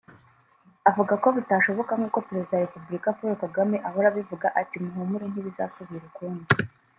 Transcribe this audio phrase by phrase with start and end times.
[0.89, 6.45] avuga ko bitashoboka nkuko Perezida wa Repubulika Paul Kagame ahora abivuga ati “Muhumure Ntibizasubira ukundi”